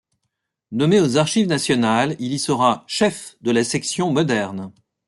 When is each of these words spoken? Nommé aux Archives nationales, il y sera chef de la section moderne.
Nommé 0.71 0.99
aux 0.99 1.17
Archives 1.17 1.45
nationales, 1.45 2.15
il 2.17 2.33
y 2.33 2.39
sera 2.39 2.83
chef 2.87 3.37
de 3.41 3.51
la 3.51 3.63
section 3.63 4.11
moderne. 4.11 4.71